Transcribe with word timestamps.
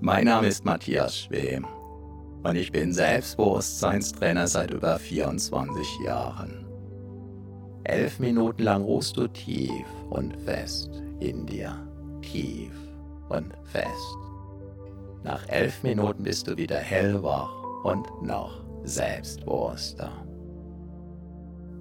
mein 0.00 0.24
Name 0.24 0.46
ist 0.48 0.64
Matthias 0.64 1.16
Schwem 1.16 1.66
und 2.42 2.56
ich 2.56 2.70
bin 2.72 2.92
Selbstbewusstseinstrainer 2.92 4.46
seit 4.46 4.70
über 4.70 4.98
24 4.98 6.00
Jahren. 6.04 6.66
Elf 7.84 8.18
Minuten 8.18 8.62
lang 8.62 8.82
ruhst 8.82 9.16
du 9.16 9.26
tief 9.28 9.86
und 10.10 10.36
fest 10.42 10.90
in 11.20 11.46
dir, 11.46 11.74
tief 12.22 12.72
und 13.28 13.52
fest. 13.64 14.16
Nach 15.22 15.46
elf 15.48 15.82
Minuten 15.82 16.22
bist 16.22 16.46
du 16.46 16.56
wieder 16.56 16.78
hellwach 16.78 17.52
und 17.84 18.06
noch 18.22 18.62
selbstbewusster. 18.84 20.12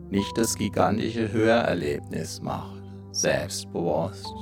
Nicht 0.10 0.38
das 0.38 0.56
gigantische 0.56 1.32
Hörerlebnis 1.32 2.42
macht 2.42 2.84
selbstbewusst, 3.12 4.34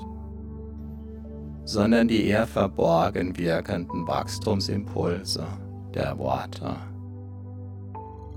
sondern 1.71 2.09
die 2.09 2.25
eher 2.25 2.45
verborgen 2.45 3.37
wirkenden 3.37 4.05
Wachstumsimpulse 4.05 5.47
der 5.93 6.17
Worte, 6.17 6.75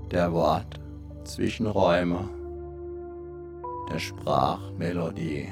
der 0.09 0.31
Wort 0.31 0.79
Zwischenräume, 1.25 2.29
der 3.91 3.99
Sprachmelodie, 3.99 5.49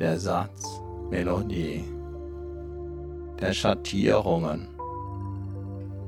der 0.00 0.18
Satzmelodie, 0.18 1.84
der 3.40 3.52
Schattierungen, 3.52 4.66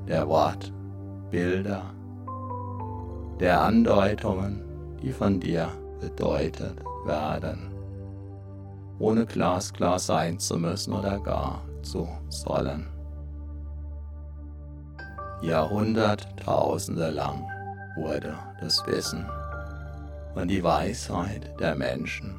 der 0.09 0.27
Wortbilder, 0.27 1.83
der 3.39 3.61
Andeutungen, 3.61 4.65
die 5.01 5.13
von 5.13 5.39
dir 5.39 5.69
bedeutet 6.01 6.83
werden, 7.05 7.76
ohne 8.99 9.27
glasklar 9.27 9.99
sein 9.99 10.39
zu 10.39 10.57
müssen 10.59 10.93
oder 10.93 11.19
gar 11.21 11.63
zu 11.83 12.09
sollen. 12.29 12.87
Jahrhunderttausende 15.43 17.11
lang 17.11 17.45
wurde 17.97 18.35
das 18.61 18.85
Wissen 18.87 19.27
und 20.35 20.49
die 20.49 20.63
Weisheit 20.63 21.59
der 21.61 21.75
Menschen 21.75 22.35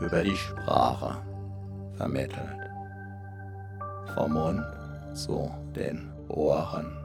über 0.00 0.22
die 0.22 0.36
Sprache 0.36 1.16
vermittelt. 1.94 2.70
Vom 4.14 4.32
Mund 4.32 4.64
zu 5.14 5.50
den 5.76 6.10
Ohren. 6.28 6.98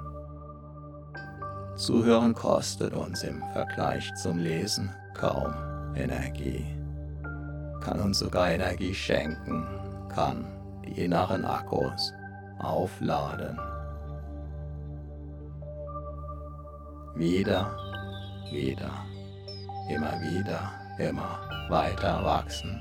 Zuhören 1.76 2.34
kostet 2.34 2.94
uns 2.94 3.24
im 3.24 3.44
Vergleich 3.54 4.12
zum 4.16 4.38
Lesen 4.38 4.90
kaum 5.14 5.54
Energie, 5.96 6.66
kann 7.82 8.00
uns 8.00 8.20
sogar 8.20 8.52
Energie 8.52 8.94
schenken, 8.94 9.66
kann 10.14 10.46
die 10.86 11.04
inneren 11.04 11.46
Akkus 11.46 12.14
aufladen. 12.60 13.60
Wieder, 17.16 17.76
wieder, 18.52 18.92
immer 19.90 20.14
wieder, 20.22 20.72
immer 21.00 21.40
weiter 21.70 22.24
wachsen 22.24 22.80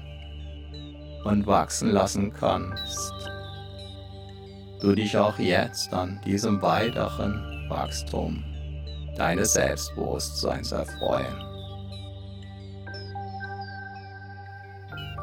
und 1.25 1.47
wachsen 1.47 1.91
lassen 1.91 2.33
kannst. 2.33 3.13
Du 4.81 4.95
dich 4.95 5.17
auch 5.17 5.39
jetzt 5.39 5.93
an 5.93 6.21
diesem 6.25 6.61
weiteren 6.61 7.67
Wachstum 7.69 8.45
deines 9.17 9.55
Selbstbewusstseins 9.55 10.73
erfreuen. 10.73 11.56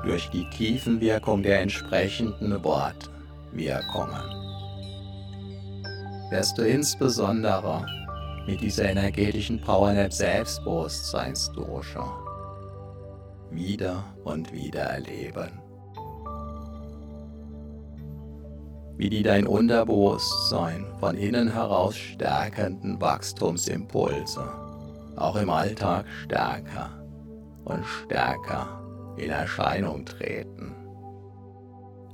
Durch 0.04 0.30
die 0.30 0.48
Tiefenwirkung 0.50 1.44
der 1.44 1.62
entsprechenden 1.62 2.62
Wortwirkungen 2.62 4.22
wirst 6.30 6.58
du 6.58 6.64
insbesondere 6.64 7.86
mit 8.46 8.60
dieser 8.60 8.90
energetischen 8.90 9.62
Powernap 9.62 10.12
Selbstbewusstseinsdosha 10.12 12.20
wieder 13.50 14.04
und 14.26 14.52
wieder 14.52 14.82
erleben. 14.82 15.62
Wie 18.98 19.10
die 19.10 19.24
dein 19.24 19.48
Unterbewusstsein 19.48 20.86
von 21.00 21.16
innen 21.16 21.54
heraus 21.54 21.96
stärkenden 21.96 23.00
Wachstumsimpulse 23.00 24.44
auch 25.16 25.38
im 25.38 25.50
Alltag 25.50 26.06
stärker 26.26 26.90
und 27.64 27.86
stärker 27.86 28.83
in 29.18 29.30
Erscheinung 29.30 30.06
treten. 30.06 30.74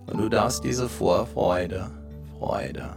Und 0.08 0.18
du 0.18 0.30
darfst 0.30 0.64
diese 0.64 0.90
Vorfreude, 0.90 1.90
Freude 2.38 2.90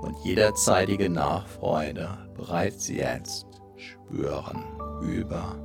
und 0.00 0.16
jederzeitige 0.24 1.08
Nachfreude 1.08 2.08
bereits 2.34 2.88
jetzt 2.88 3.46
spüren, 3.76 4.64
über 5.02 5.56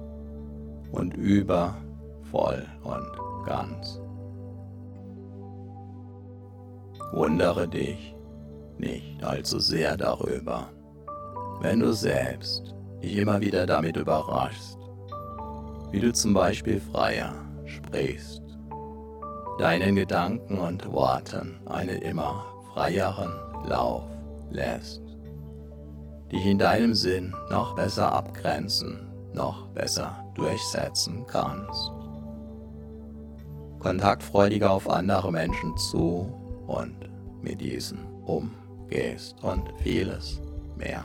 und 0.91 1.15
über, 1.15 1.75
voll 2.31 2.65
und 2.83 3.45
ganz. 3.45 3.99
Wundere 7.11 7.67
dich 7.67 8.15
nicht 8.77 9.23
allzu 9.23 9.59
sehr 9.59 9.97
darüber, 9.97 10.69
wenn 11.61 11.79
du 11.79 11.91
selbst 11.91 12.75
dich 13.01 13.17
immer 13.17 13.41
wieder 13.41 13.65
damit 13.65 13.97
überraschst, 13.97 14.77
wie 15.91 15.99
du 15.99 16.13
zum 16.13 16.33
Beispiel 16.33 16.79
freier 16.79 17.33
sprichst, 17.69 18.43
deinen 19.59 19.95
Gedanken 19.95 20.57
und 20.57 20.91
Worten 20.91 21.59
einen 21.67 22.01
immer 22.01 22.45
freieren 22.73 23.33
Lauf 23.65 24.03
lässt, 24.51 25.01
dich 26.31 26.45
in 26.45 26.57
deinem 26.57 26.93
Sinn 26.93 27.33
noch 27.49 27.75
besser 27.75 28.11
abgrenzen, 28.11 29.07
noch 29.33 29.67
besser 29.69 30.23
durchsetzen 30.35 31.25
kannst. 31.27 31.91
Kontaktfreudiger 33.79 34.71
auf 34.71 34.89
andere 34.89 35.31
Menschen 35.31 35.75
zu 35.77 36.33
und 36.67 37.09
mit 37.41 37.61
diesen 37.61 37.99
umgehst 38.25 39.41
und 39.43 39.63
vieles 39.81 40.41
mehr. 40.77 41.03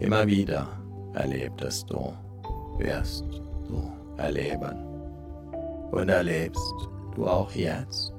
Immer 0.00 0.26
wieder 0.26 0.66
erlebtest 1.14 1.90
du, 1.90 2.12
wirst 2.80 3.24
du 3.68 3.92
erleben 4.16 4.76
und 5.92 6.08
erlebst 6.08 6.74
du 7.14 7.26
auch 7.26 7.52
jetzt 7.52 8.12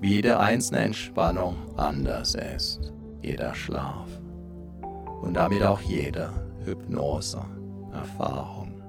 wie 0.00 0.16
jede 0.16 0.36
einzelne 0.38 0.80
Entspannung 0.80 1.54
anders 1.76 2.34
ist, 2.34 2.92
jeder 3.22 3.54
Schlaf 3.54 4.08
und 5.22 5.34
damit 5.34 5.62
auch 5.62 5.80
jede 5.80 6.30
Hypnose-Erfahrung. 6.64 8.82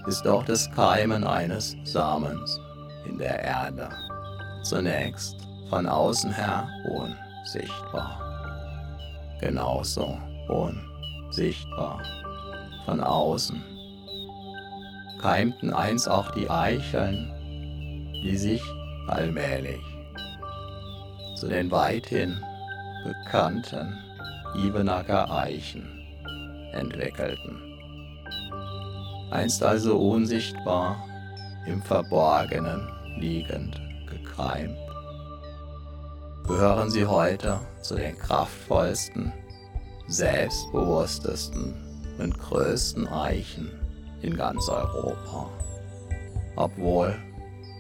ist 0.07 0.27
auch 0.27 0.45
das 0.45 0.71
Keimen 0.73 1.25
eines 1.25 1.75
Samens 1.85 2.61
in 3.07 3.17
der 3.17 3.43
Erde 3.43 3.89
zunächst 4.63 5.39
von 5.71 5.87
außen 5.87 6.35
her 6.35 6.69
unsichtbar. 6.85 7.28
Genauso 9.41 10.19
unsichtbar 10.49 12.03
von 12.85 13.01
außen. 13.01 13.63
Keimten 15.21 15.73
einst 15.73 16.09
auch 16.09 16.31
die 16.33 16.49
Eicheln, 16.49 17.31
die 18.23 18.37
sich 18.37 18.63
allmählich 19.09 19.81
zu 21.37 21.49
den 21.49 21.71
weithin 21.71 22.37
bekannten 23.05 23.97
Ibenacker 24.57 25.31
Eichen 25.31 25.87
entwickelten. 26.73 27.63
Einst 29.31 29.63
also 29.63 29.97
unsichtbar 29.97 31.05
im 31.67 31.83
Verborgenen 31.83 32.89
liegend 33.19 33.81
gekeimt, 34.07 34.77
gehören 36.49 36.91
sie 36.91 37.05
heute 37.05 37.61
zu 37.83 37.95
den 37.95 38.19
kraftvollsten, 38.19 39.31
selbstbewusstesten 40.07 41.75
und 42.19 42.39
größten 42.39 43.07
Eichen 43.07 43.71
in 44.23 44.35
ganz 44.35 44.67
Europa. 44.71 45.51
Obwohl 46.57 47.15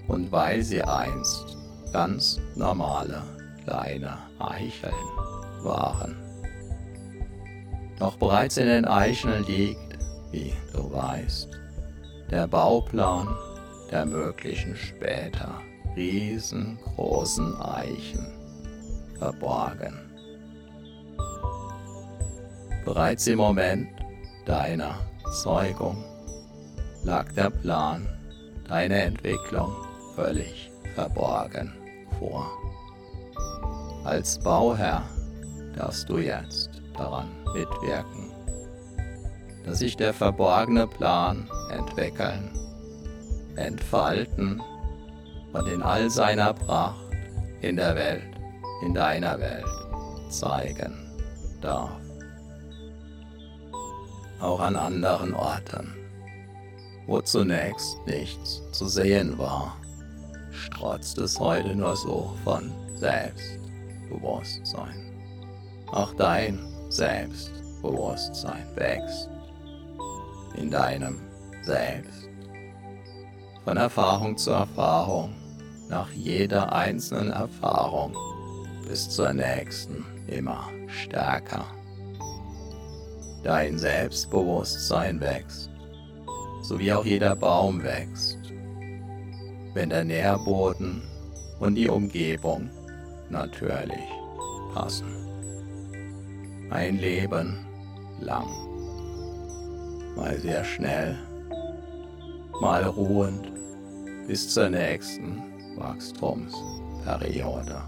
und 0.06 0.30
weil 0.30 0.62
sie 0.62 0.82
einst 0.82 1.56
ganz 1.94 2.38
normale 2.56 3.22
kleine 3.64 4.18
Eicheln 4.38 4.92
waren. 5.62 6.14
Doch 7.98 8.16
bereits 8.16 8.58
in 8.58 8.66
den 8.66 8.84
Eicheln 8.84 9.44
liegt, 9.46 9.98
wie 10.30 10.52
du 10.74 10.92
weißt, 10.92 11.48
der 12.30 12.46
Bauplan 12.46 13.34
der 13.90 14.04
möglichen 14.04 14.76
später 14.76 15.62
riesengroßen 15.96 17.60
Eichen 17.62 18.37
verborgen. 19.18 19.94
Bereits 22.84 23.26
im 23.26 23.38
Moment 23.38 23.88
deiner 24.46 24.94
Zeugung 25.42 26.02
lag 27.04 27.30
der 27.32 27.50
Plan, 27.50 28.08
deine 28.66 29.02
Entwicklung 29.02 29.72
völlig 30.14 30.70
verborgen 30.94 31.72
vor. 32.18 32.50
Als 34.04 34.38
Bauherr 34.38 35.02
darfst 35.76 36.08
du 36.08 36.18
jetzt 36.18 36.70
daran 36.96 37.28
mitwirken, 37.54 38.32
dass 39.64 39.80
sich 39.80 39.96
der 39.96 40.14
verborgene 40.14 40.86
Plan 40.86 41.48
entwickeln, 41.70 42.50
entfalten 43.56 44.62
und 45.52 45.68
in 45.68 45.82
all 45.82 46.08
seiner 46.08 46.54
Pracht 46.54 47.12
in 47.60 47.76
der 47.76 47.94
Welt, 47.94 48.37
in 48.82 48.94
deiner 48.94 49.38
Welt 49.38 49.64
zeigen 50.28 50.92
darf. 51.60 52.00
Auch 54.40 54.60
an 54.60 54.76
anderen 54.76 55.34
Orten, 55.34 55.92
wo 57.06 57.20
zunächst 57.20 57.98
nichts 58.06 58.62
zu 58.72 58.86
sehen 58.86 59.36
war, 59.38 59.76
strotzt 60.52 61.18
es 61.18 61.40
heute 61.40 61.74
nur 61.74 61.96
so 61.96 62.36
von 62.44 62.70
Selbstbewusstsein. 62.94 65.12
Auch 65.88 66.14
dein 66.14 66.60
Selbstbewusstsein 66.88 68.64
wächst 68.76 69.28
in 70.54 70.70
deinem 70.70 71.20
Selbst. 71.62 72.28
Von 73.64 73.76
Erfahrung 73.76 74.36
zu 74.36 74.52
Erfahrung, 74.52 75.34
nach 75.88 76.12
jeder 76.12 76.72
einzelnen 76.72 77.32
Erfahrung 77.32 78.16
bis 78.88 79.10
zur 79.10 79.34
nächsten 79.34 80.04
immer 80.26 80.68
stärker. 80.86 81.66
Dein 83.44 83.78
Selbstbewusstsein 83.78 85.20
wächst, 85.20 85.70
so 86.62 86.78
wie 86.78 86.92
auch 86.92 87.04
jeder 87.04 87.36
Baum 87.36 87.82
wächst, 87.82 88.38
wenn 89.74 89.90
der 89.90 90.04
Nährboden 90.04 91.02
und 91.60 91.74
die 91.74 91.88
Umgebung 91.88 92.70
natürlich 93.30 94.08
passen. 94.74 95.14
Ein 96.70 96.98
Leben 96.98 97.58
lang, 98.20 98.48
mal 100.16 100.38
sehr 100.38 100.64
schnell, 100.64 101.18
mal 102.60 102.84
ruhend 102.84 103.52
bis 104.26 104.52
zur 104.52 104.70
nächsten 104.70 105.42
Wachstumsperiode. 105.76 107.82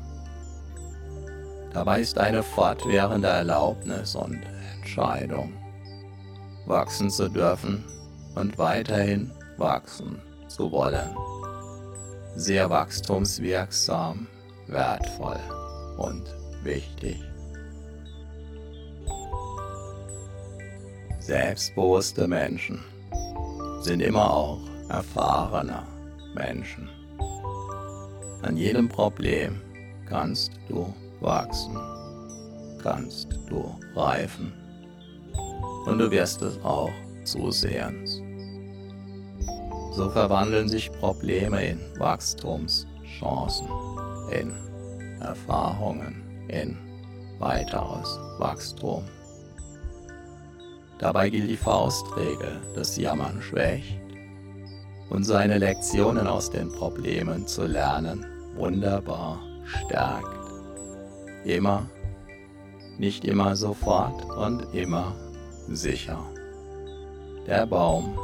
Dabei 1.73 2.01
ist 2.01 2.19
eine 2.19 2.43
fortwährende 2.43 3.29
Erlaubnis 3.29 4.17
und 4.17 4.41
Entscheidung, 4.77 5.53
wachsen 6.67 7.11
zu 7.11 7.29
dürfen 7.29 7.85
und 8.35 8.59
weiterhin 8.59 9.31
wachsen 9.57 10.21
zu 10.49 10.71
wollen. 10.73 11.17
Sehr 12.35 12.69
wachstumswirksam, 12.71 14.27
wertvoll 14.67 15.39
und 15.99 16.25
wichtig. 16.63 17.23
Selbstbewusste 21.21 22.27
Menschen 22.27 22.81
sind 23.83 24.01
immer 24.01 24.29
auch 24.29 24.59
erfahrene 24.89 25.85
Menschen. 26.35 26.89
An 28.43 28.57
jedem 28.57 28.89
Problem 28.89 29.61
kannst 30.09 30.53
du 30.69 30.93
wachsen, 31.21 31.77
kannst 32.83 33.29
du 33.49 33.75
reifen 33.95 34.53
und 35.87 35.99
du 35.99 36.11
wirst 36.11 36.43
es 36.43 36.63
auch 36.65 36.91
zusehends. 37.25 38.23
So 39.93 40.09
verwandeln 40.11 40.69
sich 40.69 40.91
Probleme 40.93 41.65
in 41.65 41.81
Wachstumschancen, 41.99 43.69
in 44.31 44.53
Erfahrungen, 45.21 46.47
in 46.49 46.77
weiteres 47.39 48.19
Wachstum. 48.39 49.05
Dabei 50.99 51.31
gilt 51.31 51.51
die 51.51 51.57
Faustregel, 51.57 52.61
das 52.75 52.97
Jammern 52.97 53.41
schwächt 53.43 54.01
und 55.09 55.25
seine 55.25 55.59
Lektionen 55.59 56.27
aus 56.27 56.51
den 56.51 56.71
Problemen 56.71 57.47
zu 57.47 57.67
lernen 57.67 58.25
wunderbar 58.57 59.41
stärkt. 59.65 60.40
Immer, 61.45 61.89
nicht 62.99 63.25
immer 63.25 63.57
sofort 63.57 64.25
und 64.37 64.75
immer 64.75 65.15
sicher. 65.69 66.23
Der 67.47 67.67
Baum, 67.67 68.19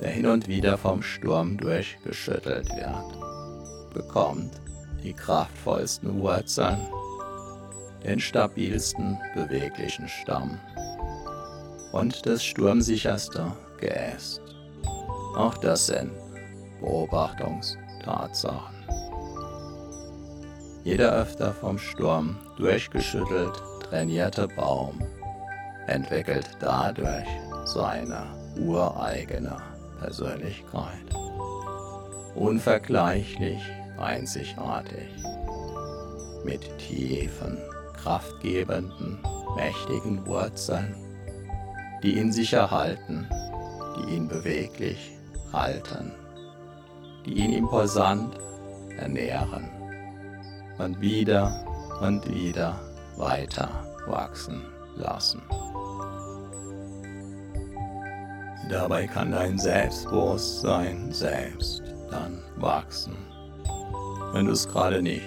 der 0.00 0.10
hin 0.10 0.26
und 0.26 0.48
wieder 0.48 0.78
vom 0.78 1.02
Sturm 1.02 1.58
durchgeschüttelt 1.58 2.68
wird, 2.70 3.94
bekommt 3.94 4.60
die 5.02 5.12
kraftvollsten 5.12 6.20
Wurzeln, 6.20 6.78
den 8.04 8.18
stabilsten 8.20 9.18
beweglichen 9.34 10.08
Stamm 10.08 10.58
und 11.92 12.24
das 12.26 12.44
sturmsicherste 12.44 13.52
Geäst. 13.78 14.42
Auch 15.36 15.58
das 15.58 15.86
sind 15.86 16.10
Beobachtungstatsachen. 16.80 18.76
Jeder 20.88 21.12
öfter 21.12 21.52
vom 21.52 21.78
Sturm 21.78 22.38
durchgeschüttelt 22.56 23.62
trainierte 23.82 24.48
Baum 24.48 25.02
entwickelt 25.86 26.48
dadurch 26.60 27.28
seine 27.66 28.24
ureigene 28.58 29.58
Persönlichkeit. 30.00 31.14
Unvergleichlich 32.34 33.60
einzigartig. 33.98 35.10
Mit 36.42 36.78
tiefen, 36.78 37.58
kraftgebenden, 38.02 39.18
mächtigen 39.56 40.26
Wurzeln, 40.26 40.96
die 42.02 42.16
ihn 42.16 42.32
sicher 42.32 42.70
halten, 42.70 43.28
die 43.94 44.14
ihn 44.14 44.26
beweglich 44.26 45.12
halten, 45.52 46.12
die 47.26 47.34
ihn 47.34 47.52
imposant 47.52 48.38
ernähren 48.96 49.77
und 50.78 51.00
wieder 51.00 51.64
und 52.00 52.28
wieder 52.32 52.80
weiter 53.16 53.68
wachsen 54.06 54.62
lassen. 54.96 55.42
Dabei 58.68 59.06
kann 59.06 59.32
dein 59.32 59.58
Selbstbewusstsein 59.58 61.10
selbst 61.10 61.82
dann 62.10 62.42
wachsen, 62.56 63.16
wenn 64.32 64.46
du 64.46 64.52
es 64.52 64.68
gerade 64.68 65.02
nicht 65.02 65.24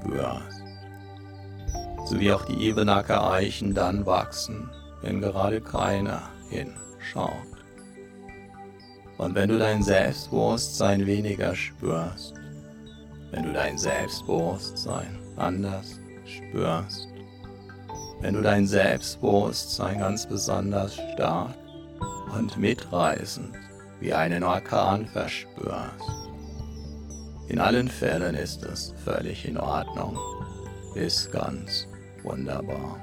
spürst. 0.00 0.62
So 2.06 2.18
wie 2.18 2.32
auch 2.32 2.44
die 2.44 2.68
Ebenacker 2.68 3.30
Eichen 3.30 3.74
dann 3.74 4.06
wachsen, 4.06 4.70
wenn 5.02 5.20
gerade 5.20 5.60
keiner 5.60 6.22
hinschaut. 6.48 7.32
Und 9.18 9.34
wenn 9.34 9.48
du 9.48 9.58
dein 9.58 9.82
Selbstbewusstsein 9.82 11.06
weniger 11.06 11.54
spürst, 11.54 12.34
wenn 13.34 13.42
du 13.42 13.52
dein 13.52 13.76
Selbstbewusstsein 13.76 15.18
anders 15.36 15.98
spürst, 16.24 17.08
wenn 18.20 18.34
du 18.34 18.42
dein 18.42 18.64
Selbstbewusstsein 18.64 19.98
ganz 19.98 20.24
besonders 20.24 20.94
stark 21.14 21.56
und 22.36 22.56
mitreißend 22.56 23.52
wie 23.98 24.14
einen 24.14 24.44
Orkan 24.44 25.06
verspürst. 25.08 26.08
In 27.48 27.58
allen 27.58 27.88
Fällen 27.88 28.36
ist 28.36 28.62
es 28.62 28.94
völlig 29.04 29.48
in 29.48 29.58
Ordnung, 29.58 30.16
ist 30.94 31.32
ganz 31.32 31.88
wunderbar. 32.22 33.00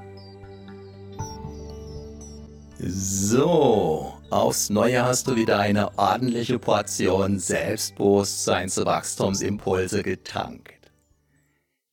So, 2.79 4.13
aufs 4.31 4.69
Neue 4.69 5.03
hast 5.03 5.27
du 5.27 5.35
wieder 5.35 5.59
eine 5.59 5.97
ordentliche 5.97 6.57
Portion 6.57 7.39
Selbstbewusstseinswachstumsimpulse 7.39 10.03
getankt. 10.03 10.91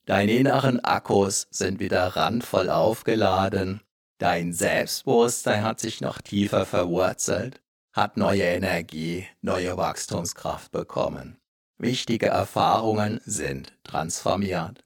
Deine 0.06 0.30
inneren 0.32 0.78
Akkus 0.80 1.48
sind 1.50 1.80
wieder 1.80 2.16
randvoll 2.16 2.70
aufgeladen, 2.70 3.82
dein 4.18 4.52
Selbstbewusstsein 4.52 5.64
hat 5.64 5.80
sich 5.80 6.00
noch 6.00 6.20
tiefer 6.20 6.64
verwurzelt, 6.64 7.60
hat 7.92 8.16
neue 8.16 8.44
Energie, 8.44 9.26
neue 9.42 9.76
Wachstumskraft 9.76 10.70
bekommen. 10.72 11.38
Wichtige 11.76 12.26
Erfahrungen 12.26 13.20
sind 13.24 13.72
transformiert. 13.84 14.84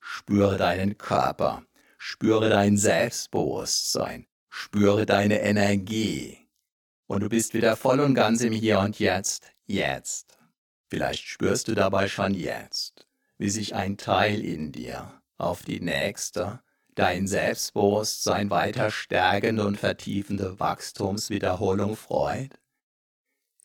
Spüre 0.00 0.58
deinen 0.58 0.98
Körper, 0.98 1.62
spüre 1.98 2.48
dein 2.48 2.76
Selbstbewusstsein, 2.76 4.26
spüre 4.50 5.06
deine 5.06 5.40
Energie. 5.40 6.43
Und 7.06 7.20
du 7.20 7.28
bist 7.28 7.54
wieder 7.54 7.76
voll 7.76 8.00
und 8.00 8.14
ganz 8.14 8.40
im 8.40 8.52
Hier 8.52 8.78
und 8.80 8.98
Jetzt, 8.98 9.52
jetzt. 9.66 10.38
Vielleicht 10.88 11.24
spürst 11.24 11.68
du 11.68 11.74
dabei 11.74 12.08
schon 12.08 12.34
jetzt, 12.34 13.06
wie 13.38 13.50
sich 13.50 13.74
ein 13.74 13.96
Teil 13.96 14.44
in 14.44 14.72
dir 14.72 15.20
auf 15.36 15.62
die 15.62 15.80
nächste, 15.80 16.60
dein 16.94 17.26
Selbstbewusstsein 17.26 18.50
weiter 18.50 18.90
stärkende 18.90 19.66
und 19.66 19.78
vertiefende 19.78 20.58
Wachstumswiederholung 20.60 21.96
freut. 21.96 22.60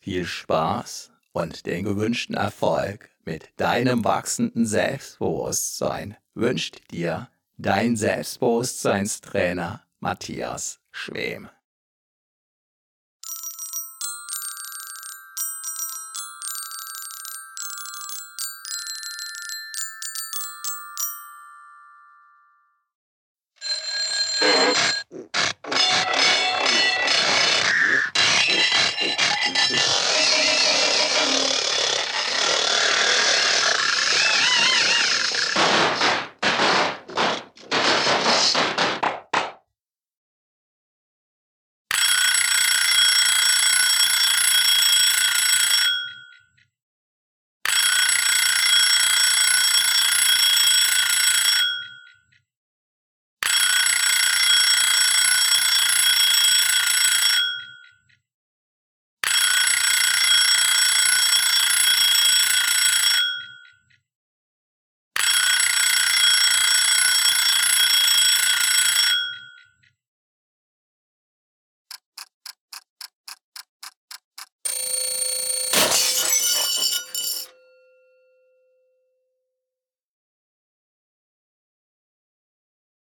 Viel 0.02 0.26
Spaß 0.26 1.12
und 1.32 1.66
den 1.66 1.84
gewünschten 1.86 2.36
Erfolg 2.36 3.10
mit 3.26 3.50
deinem 3.58 4.04
wachsenden 4.04 4.66
Selbstbewusstsein 4.66 6.18
wünscht 6.34 6.92
dir 6.92 7.30
dein 7.58 7.96
Selbstbewusstseinstrainer 7.96 9.84
Matthias 10.00 10.80
Schwem. 10.92 11.50